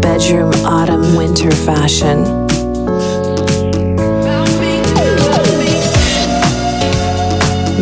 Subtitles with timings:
[0.00, 2.22] Bedroom autumn winter fashion.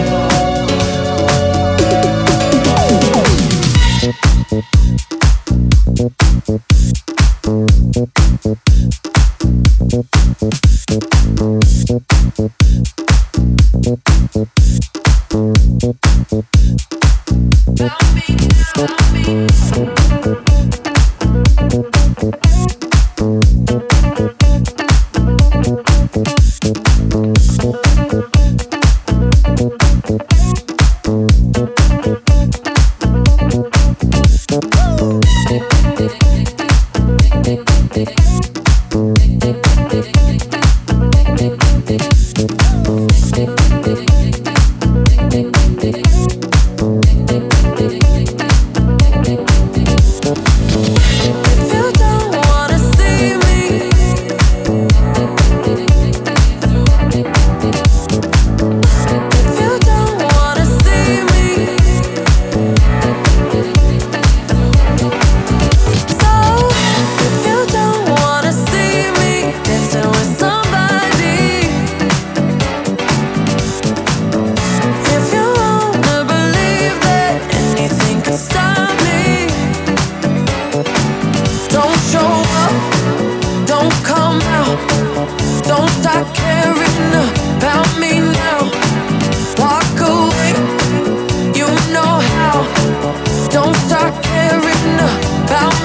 [95.45, 95.84] about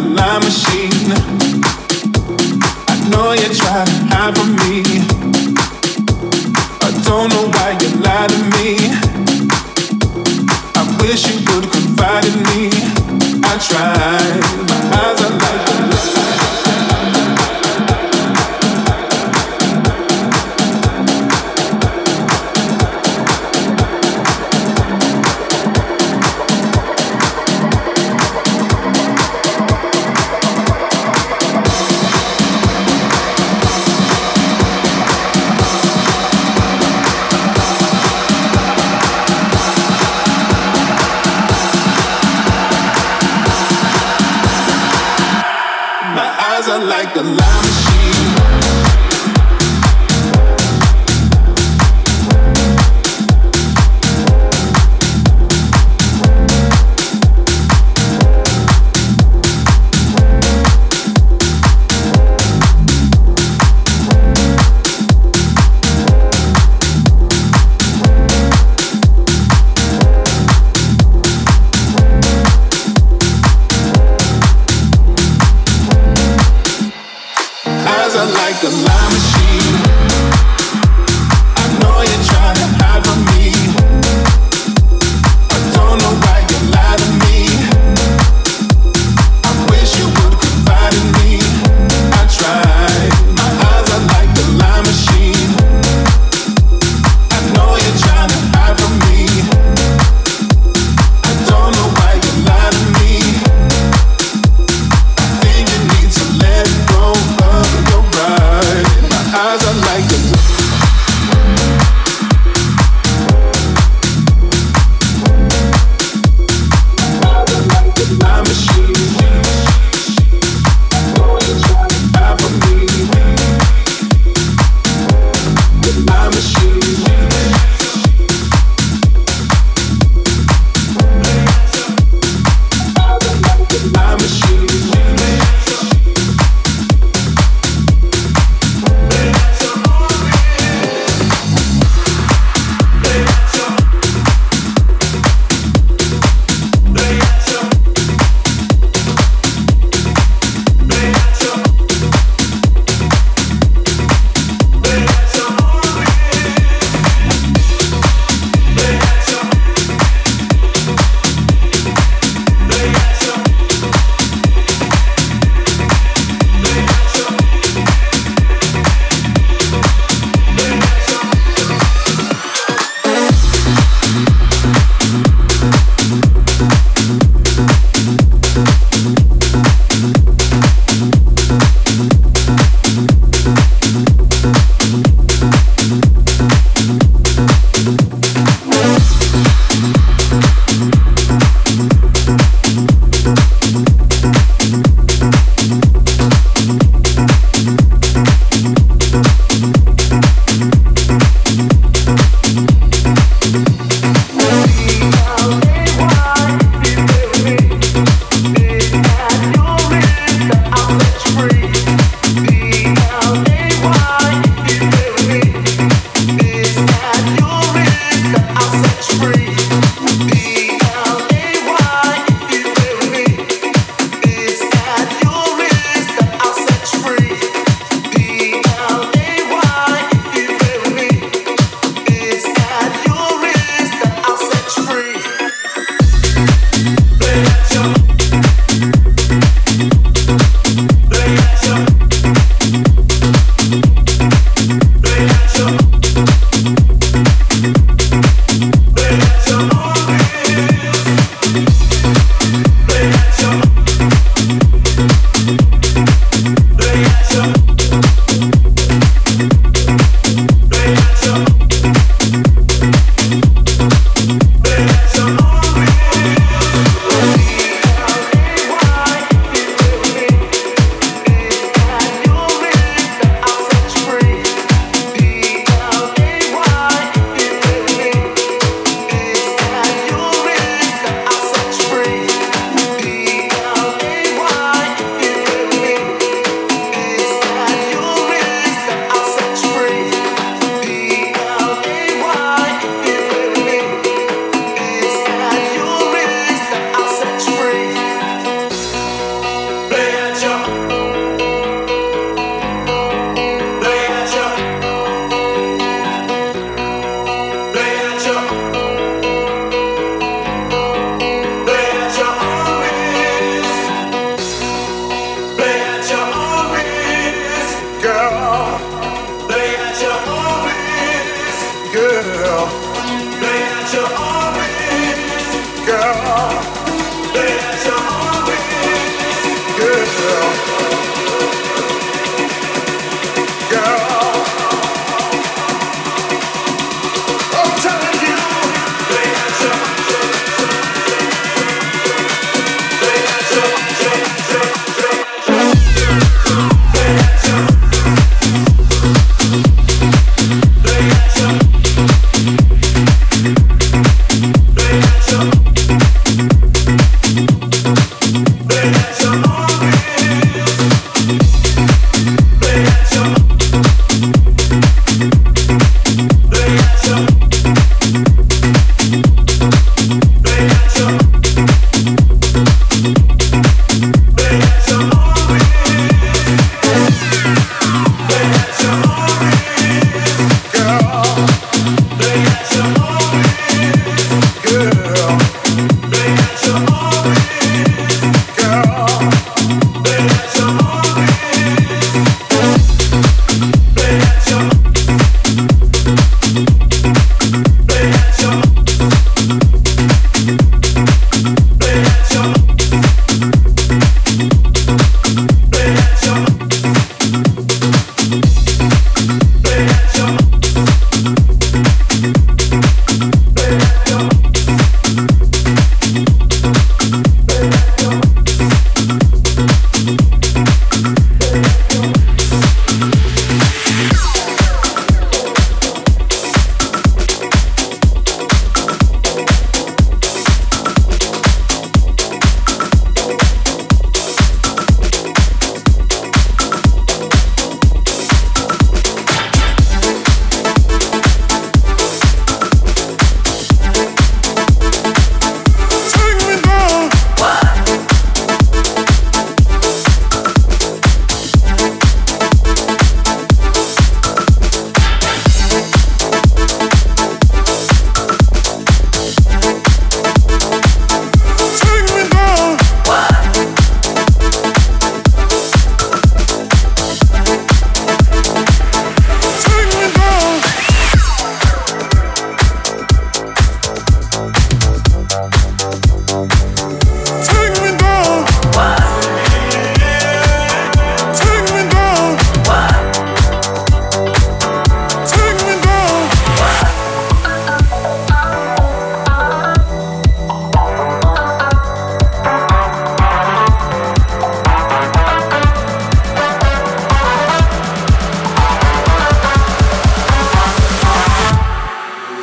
[0.00, 0.69] like a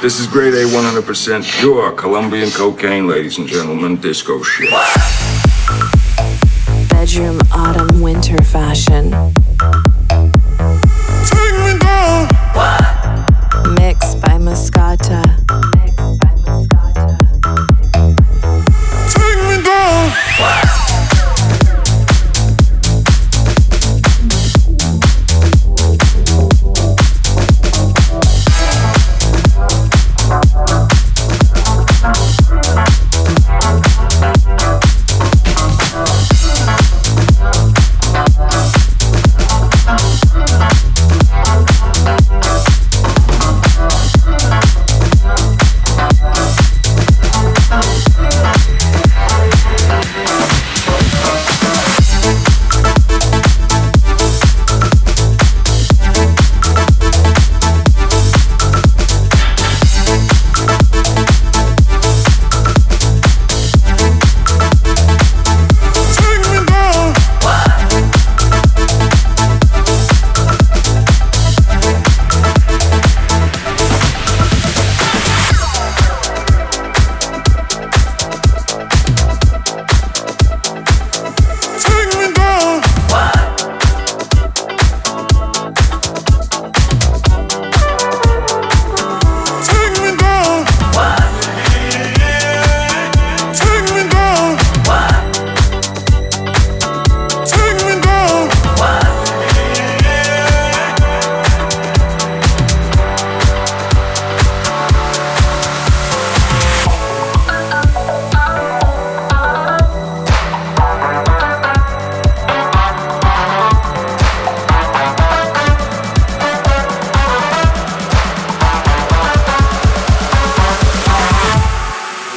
[0.10, 4.70] 100% pure Colombian cocaine, ladies and gentlemen, disco shit.
[6.90, 9.12] Bedroom autumn winter fashion.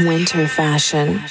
[0.00, 1.22] Winter fashion.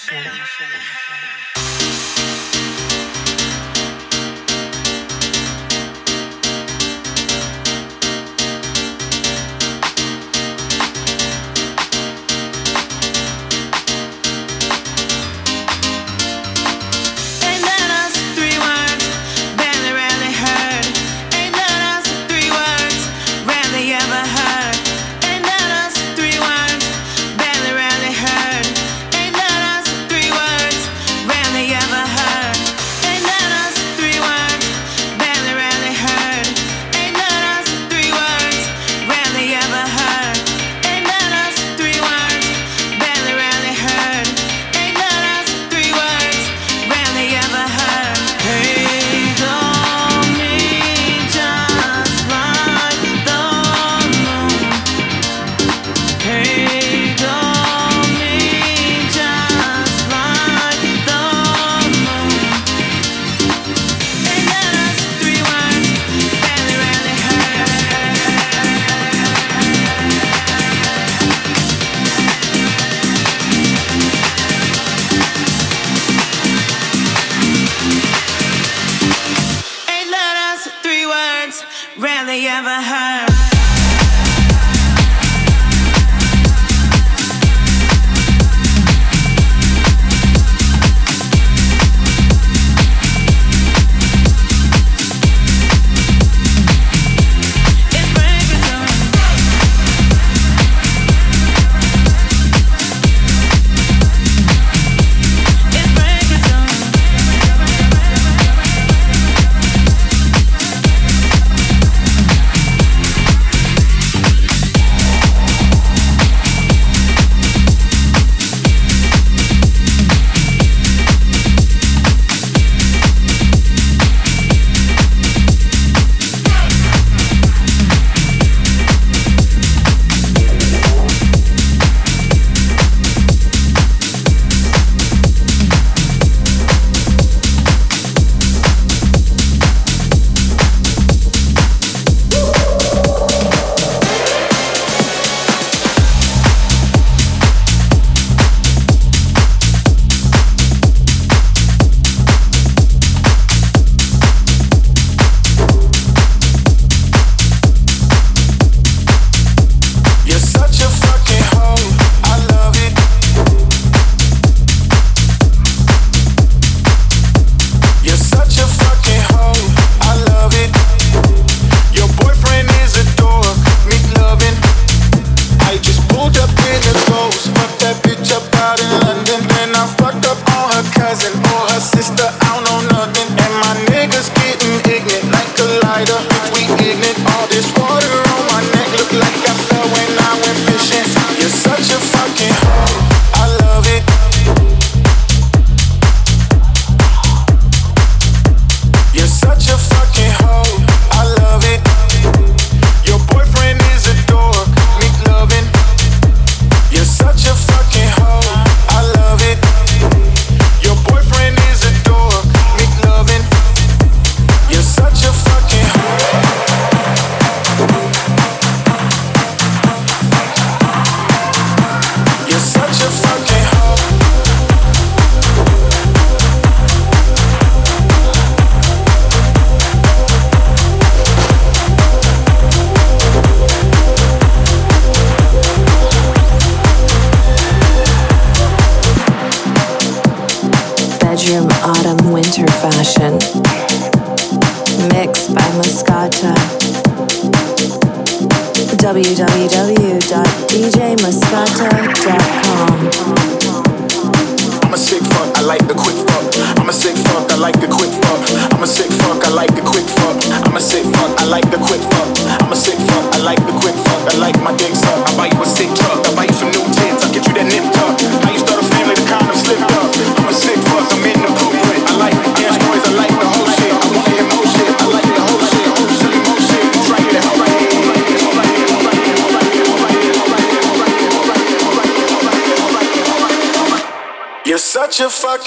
[82.52, 83.11] ever had.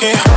[0.02, 0.33] working.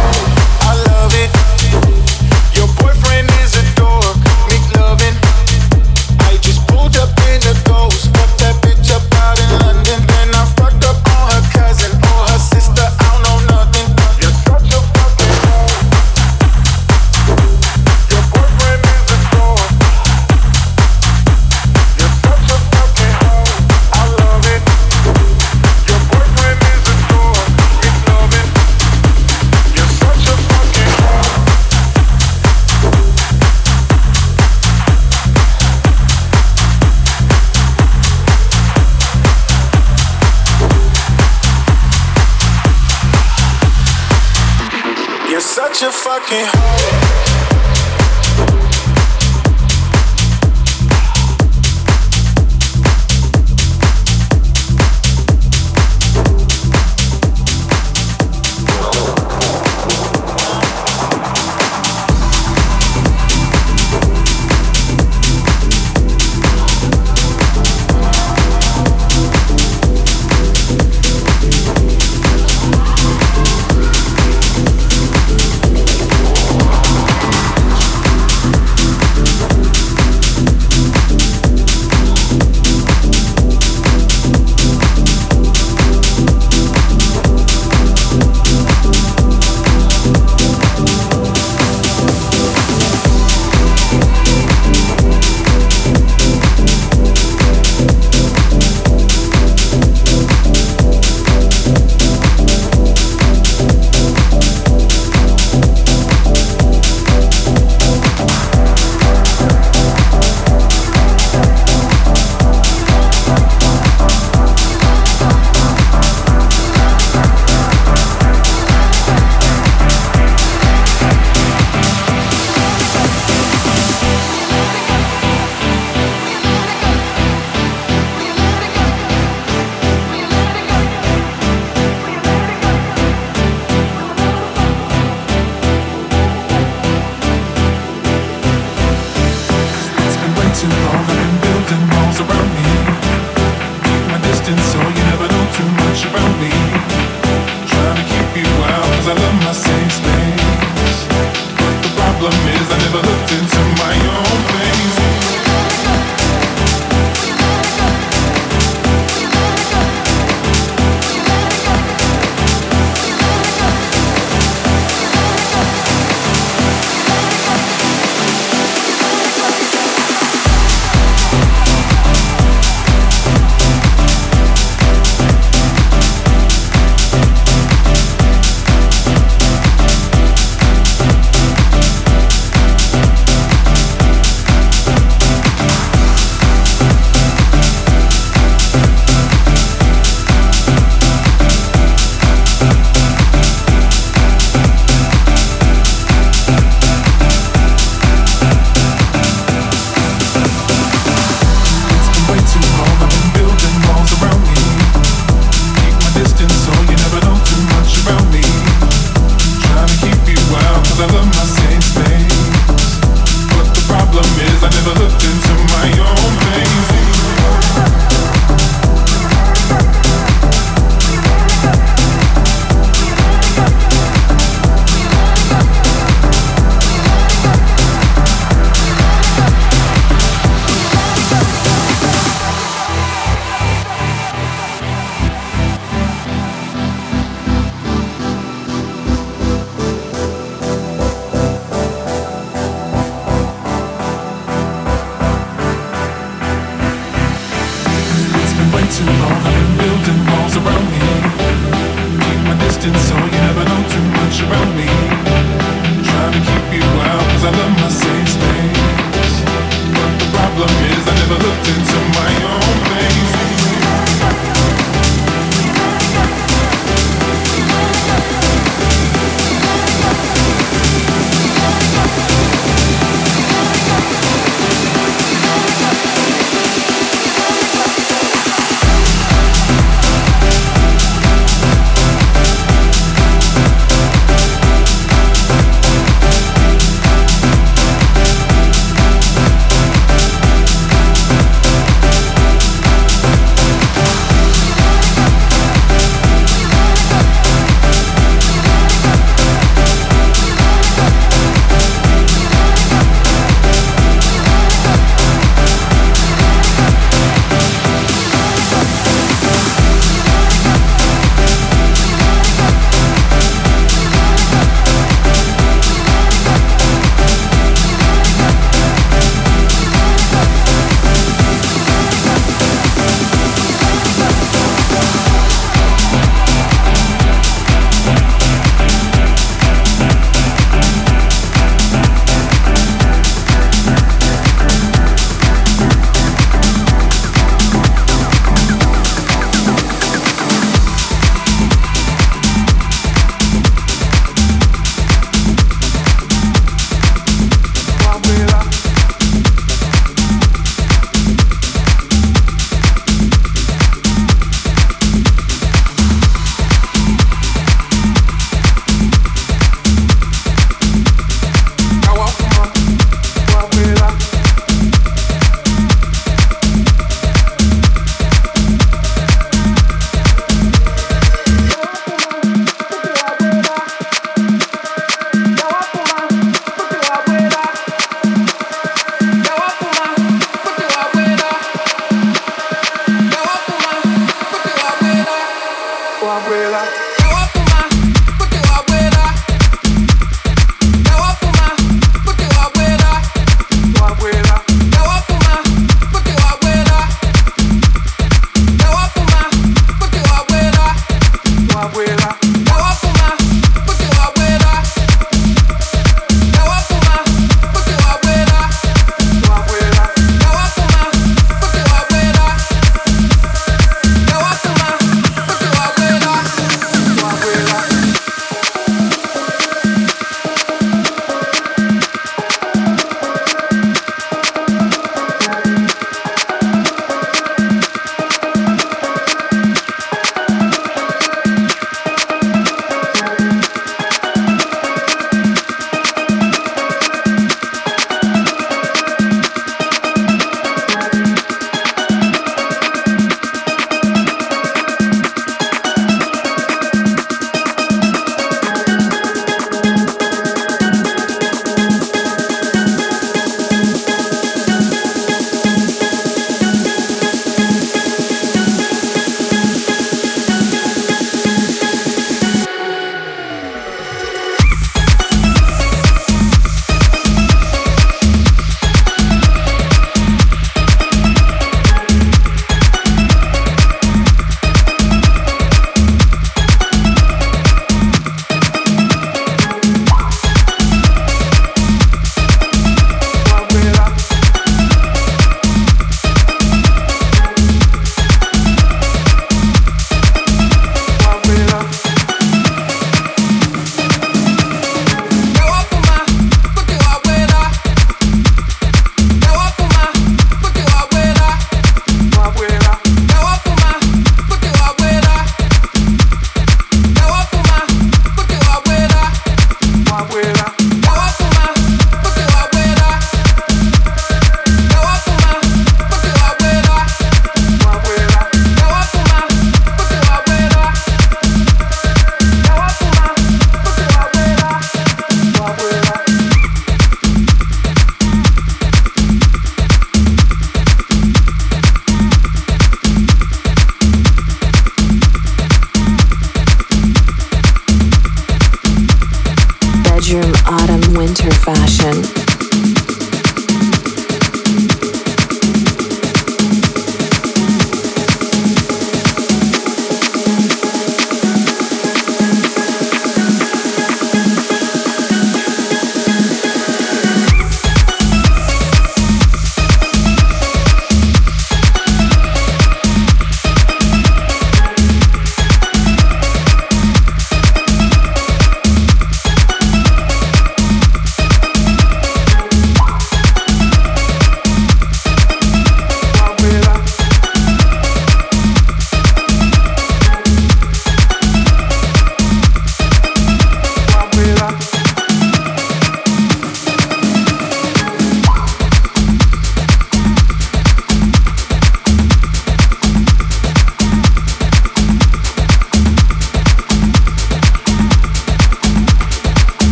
[45.81, 46.96] your fucking heart.